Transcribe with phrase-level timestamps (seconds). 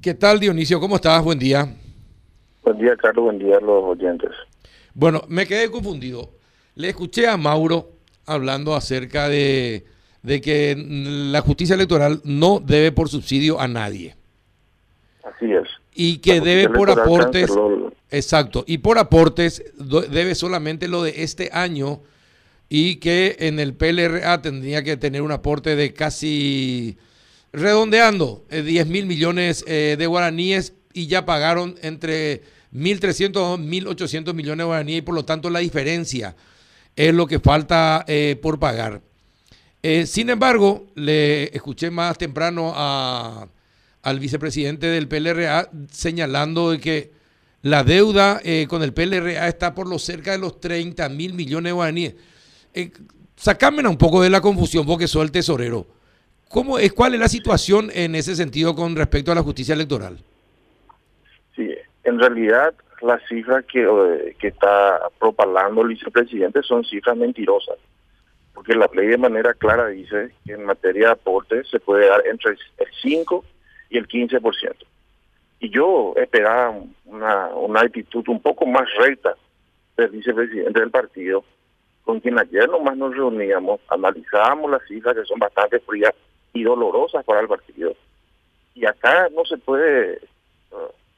[0.00, 0.78] ¿Qué tal, Dionisio?
[0.78, 1.24] ¿Cómo estás?
[1.24, 1.74] Buen día.
[2.62, 3.24] Buen día, Carlos.
[3.24, 4.30] Buen día a los oyentes.
[4.94, 6.30] Bueno, me quedé confundido.
[6.76, 7.90] Le escuché a Mauro
[8.24, 9.86] hablando acerca de,
[10.22, 14.14] de que la justicia electoral no debe por subsidio a nadie.
[15.24, 15.66] Así es.
[15.92, 17.48] Y que debe por aportes.
[17.48, 18.62] canceló Exacto.
[18.68, 19.64] Y por aportes
[20.12, 22.02] debe solamente lo de este año
[22.68, 26.98] y que en el PLRA tendría que tener un aporte de casi,
[27.58, 32.42] redondeando, eh, 10 mil millones eh, de guaraníes y ya pagaron entre
[32.74, 36.36] 1.300 y 1.800 millones de guaraníes y por lo tanto la diferencia
[36.96, 39.02] es lo que falta eh, por pagar.
[39.82, 47.18] Eh, sin embargo, le escuché más temprano al vicepresidente del PLRA señalando de que
[47.62, 51.70] la deuda eh, con el PLRA está por los cerca de los 30 mil millones
[51.70, 52.14] de guaraníes.
[52.72, 52.90] Eh,
[53.36, 55.86] sacame un poco de la confusión porque soy el tesorero.
[56.48, 60.18] ¿Cómo es, ¿Cuál es la situación en ese sentido con respecto a la justicia electoral?
[61.54, 61.74] Sí,
[62.04, 67.76] en realidad las cifras que, que está propalando el vicepresidente son cifras mentirosas,
[68.54, 72.26] porque la ley de manera clara dice que en materia de aportes se puede dar
[72.26, 72.58] entre el
[73.02, 73.44] 5
[73.90, 74.74] y el 15%.
[75.60, 79.34] Y yo esperaba una, una actitud un poco más recta
[79.96, 81.44] del vicepresidente del partido,
[82.04, 86.14] con quien ayer nomás nos reuníamos, analizábamos las cifras que son bastante frías
[86.58, 87.94] y dolorosas para el partido.
[88.74, 90.20] Y acá no se puede eh,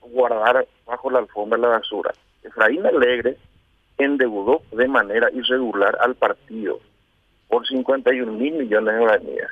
[0.00, 2.12] guardar bajo la alfombra la basura.
[2.42, 3.36] Efraín Alegre
[3.98, 6.80] endeudó de manera irregular al partido
[7.48, 9.48] por 51 mil millones de guaraníes,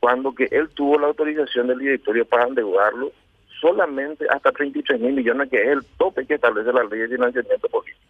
[0.00, 3.12] cuando que él tuvo la autorización del directorio para endeudarlo
[3.60, 7.68] solamente hasta 33 mil millones, que es el tope que establece la ley de financiamiento
[7.68, 8.00] político.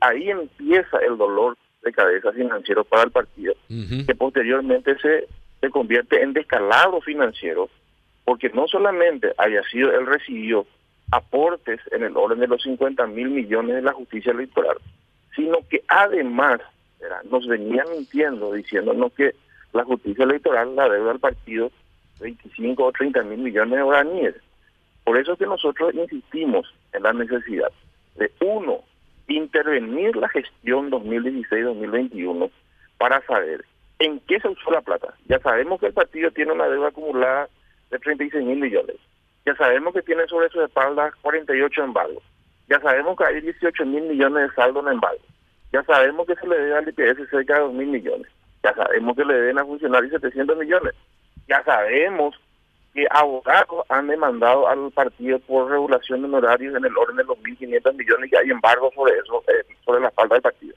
[0.00, 5.26] Ahí empieza el dolor de cabeza financiero para el partido, que posteriormente se,
[5.60, 7.68] se convierte en descalabro financiero,
[8.24, 10.66] porque no solamente haya sido, él recibió
[11.10, 14.78] aportes en el orden de los 50 mil millones de la justicia electoral,
[15.34, 16.60] sino que además
[17.30, 19.34] nos venían mintiendo, diciéndonos que
[19.72, 21.70] la justicia electoral la deuda al partido
[22.20, 24.34] 25 o 30 mil millones de guaraníes.
[25.04, 27.72] Por eso es que nosotros insistimos en la necesidad
[28.16, 28.80] de, uno,
[29.28, 32.50] intervenir la gestión 2016-2021
[32.98, 33.64] para saber
[34.00, 35.14] en qué se usó la plata.
[35.26, 37.48] Ya sabemos que el partido tiene una deuda acumulada
[37.90, 38.96] de 36 mil millones.
[39.44, 42.22] Ya sabemos que tiene sobre su espalda 48 embargos.
[42.68, 45.20] Ya sabemos que hay 18 mil millones de saldo en embargo.
[45.72, 48.26] Ya sabemos que se le debe al IPS cerca de 2 mil millones.
[48.62, 50.94] Ya sabemos que le deben a funcionarios 700 millones.
[51.46, 52.34] Ya sabemos
[52.94, 57.38] que abogados han demandado al partido por regulación de honorarios en el orden de los
[57.38, 60.74] 1.500 millones y hay embargo sobre eso, eh, sobre la espalda del partido.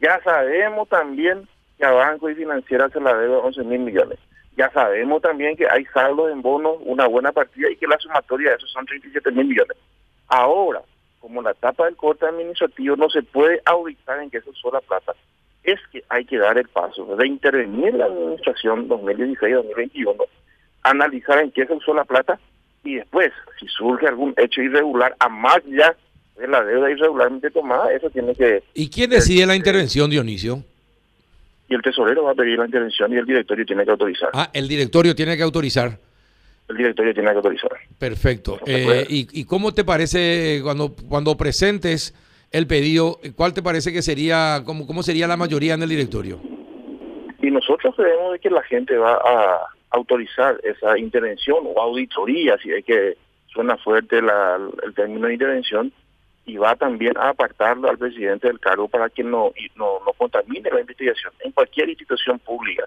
[0.00, 4.18] Ya sabemos también que a banco y financiera se la debe 11 mil millones.
[4.56, 8.50] Ya sabemos también que hay saldo en bonos, una buena partida y que la sumatoria
[8.50, 9.76] de esos son 37 mil millones.
[10.26, 10.82] Ahora,
[11.20, 14.80] como la etapa del corte administrativo no se puede auditar en qué se usó la
[14.80, 15.14] plata,
[15.62, 20.26] es que hay que dar el paso de intervenir la administración 2016-2021,
[20.82, 22.38] analizar en qué se usó la plata
[22.84, 25.94] y después, si surge algún hecho irregular, a más ya
[26.36, 28.62] de la deuda irregularmente tomada, eso tiene que...
[28.74, 30.62] ¿Y quién decide la intervención, Dionisio?
[31.68, 34.30] Y el tesorero va a pedir la intervención y el directorio tiene que autorizar.
[34.32, 35.98] Ah, el directorio tiene que autorizar.
[36.68, 37.70] El directorio tiene que autorizar.
[37.98, 38.58] Perfecto.
[38.66, 42.14] Eh, y, y cómo te parece cuando, cuando presentes
[42.50, 46.40] el pedido, cuál te parece que sería, cómo, cómo sería la mayoría en el directorio?
[47.42, 52.70] Y nosotros creemos de que la gente va a autorizar esa intervención o auditoría, si
[52.72, 55.92] es que suena fuerte la- el término de intervención,
[56.48, 60.70] y va también a apartarlo al presidente del cargo para que no, no, no contamine
[60.70, 61.32] la investigación.
[61.40, 62.84] En cualquier institución pública,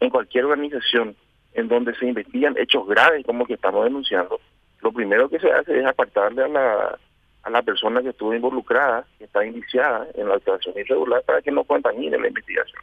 [0.00, 1.14] en cualquier organización
[1.54, 4.40] en donde se investigan hechos graves como que estamos denunciando,
[4.82, 6.98] lo primero que se hace es apartarle a la,
[7.44, 11.52] a la persona que estuvo involucrada, que está indiciada en la actuación irregular, para que
[11.52, 12.82] no contamine la investigación.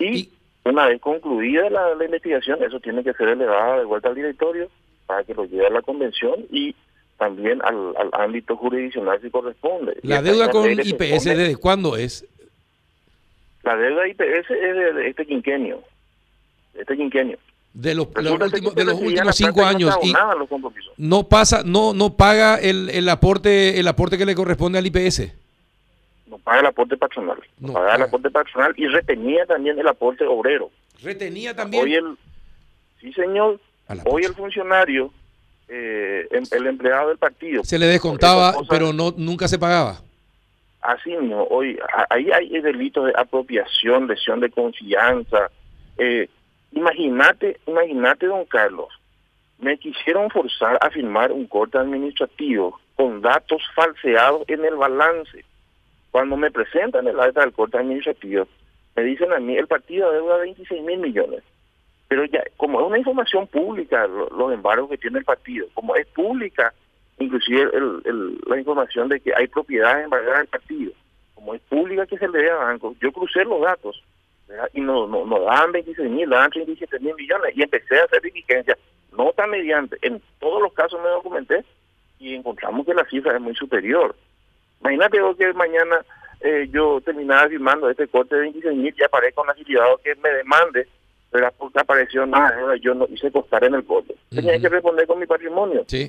[0.00, 0.30] Y, Y-
[0.64, 4.68] una vez concluida la, la investigación, eso tiene que ser elevado de vuelta al directorio
[5.06, 6.74] para que lo lleve a la convención y
[7.18, 9.96] también al, al ámbito jurisdiccional si corresponde.
[10.02, 12.24] La deuda con IPS, ¿desde cuándo es?
[13.62, 15.82] La deuda IPS es de, de este quinquenio.
[16.74, 17.38] de este quinquenio.
[17.72, 20.14] De los, últimos, de los últimos cinco años No y
[20.96, 25.32] no pasa, no, no paga el, el aporte, el aporte que le corresponde al IPS.
[26.28, 27.38] No paga el aporte patronal.
[27.58, 28.04] No, No paga el paga.
[28.04, 30.70] aporte patronal y retenía también el aporte obrero.
[31.02, 31.82] Retenía también.
[31.84, 32.16] Hoy el,
[33.00, 33.58] sí señor,
[34.04, 35.10] hoy el funcionario,
[35.68, 37.64] eh, em- el empleado del partido.
[37.64, 40.00] se le descontaba, pero no nunca se pagaba.
[40.80, 41.78] Así mismo, hoy
[42.10, 45.50] ahí hay delitos de apropiación, lesión de confianza.
[45.96, 46.28] Eh,
[46.72, 48.88] imagínate, imagínate, don Carlos,
[49.58, 55.44] me quisieron forzar a firmar un corte administrativo con datos falseados en el balance.
[56.10, 58.46] Cuando me presentan el acta del corte administrativo,
[58.94, 61.42] me dicen a mí, el partido deuda 26 mil millones.
[62.14, 66.06] Pero ya, como es una información pública, los embargos que tiene el partido, como es
[66.06, 66.72] pública,
[67.18, 67.68] inclusive
[68.46, 70.92] la información de que hay propiedades embargadas del partido,
[71.34, 74.00] como es pública que se le dé a bancos, yo crucé los datos
[74.74, 78.22] y no, no, no daban 26 mil, daban 37 mil millones y empecé a hacer
[78.22, 78.78] diligencia,
[79.18, 81.64] nota mediante, en todos los casos me documenté
[82.20, 84.14] y encontramos que la cifra es muy superior.
[84.82, 85.96] Imagínate que mañana
[86.42, 90.28] eh, yo terminaba firmando este corte de 26 mil y aparezca un afiliado que me
[90.28, 90.86] demande,
[91.34, 94.14] pero porque apareció nada, yo no hice costar en el corte.
[94.30, 95.84] Tenía que responder con mi patrimonio.
[95.88, 96.08] Sí.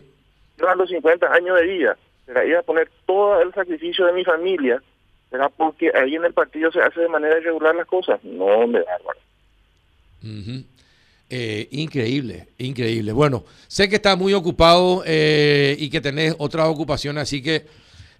[0.55, 4.13] Yo a los 50 años de vida, pero iba a poner todo el sacrificio de
[4.13, 4.79] mi familia,
[5.31, 8.23] ¿será porque ahí en el partido se hace de manera irregular las cosas?
[8.23, 8.85] No, me da
[11.31, 13.11] eh, increíble, increíble.
[13.11, 17.65] Bueno, sé que estás muy ocupado eh, y que tenés otra ocupación, así que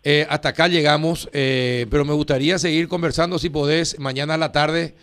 [0.04, 4.96] eh, hasta acá llegamos, pero me gustaría seguir conversando si podés mañana a la tarde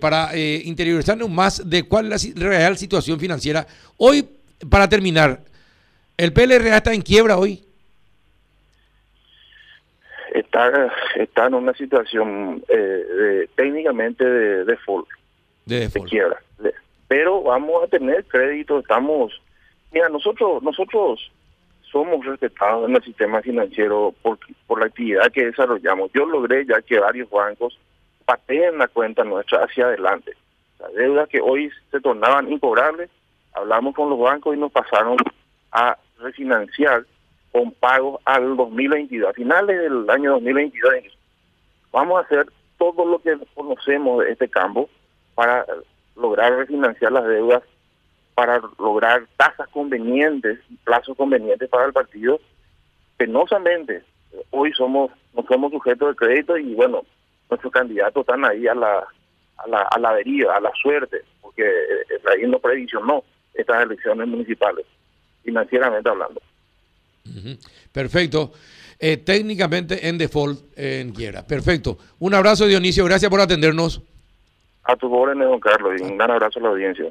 [0.00, 3.66] para interiorizarnos más de cuál es la real situación financiera.
[3.96, 4.28] Hoy,
[4.70, 5.40] para terminar,
[6.16, 7.64] ¿el PLRA está en quiebra hoy?
[10.32, 12.62] Está, está en una situación
[13.56, 15.08] técnicamente de default.
[15.66, 16.04] De, default.
[16.04, 16.38] de quiebra
[17.08, 19.32] pero vamos a tener crédito, estamos,
[19.90, 21.32] mira, nosotros, nosotros
[21.90, 26.10] somos respetados en el sistema financiero por, por la actividad que desarrollamos.
[26.12, 27.78] Yo logré ya que varios bancos
[28.28, 30.32] pateen la cuenta nuestra hacia adelante.
[30.78, 33.08] Las deudas que hoy se tornaban incobrables,
[33.54, 35.16] hablamos con los bancos y nos pasaron
[35.72, 37.06] a refinanciar
[37.52, 40.92] con pagos al 2022, a finales del año 2022.
[41.90, 44.90] Vamos a hacer todo lo que conocemos de este campo
[45.34, 45.64] para
[46.14, 47.62] lograr refinanciar las deudas
[48.34, 52.38] para lograr tasas convenientes, plazos convenientes para el partido.
[53.16, 54.04] Penosamente,
[54.50, 57.02] hoy somos no somos sujetos de crédito y bueno,
[57.50, 59.06] nuestros candidatos están ahí a la
[59.58, 61.64] a la, a la deriva, a la suerte, porque
[62.32, 63.24] ahí no previsionó
[63.54, 64.86] estas elecciones municipales,
[65.42, 66.40] financieramente hablando.
[67.92, 68.52] Perfecto.
[69.00, 71.46] Eh, técnicamente en default en quiera.
[71.46, 71.98] Perfecto.
[72.18, 74.02] Un abrazo Dionisio, gracias por atendernos.
[74.84, 77.10] A tu órdenes, don Carlos, y un gran abrazo a la audiencia.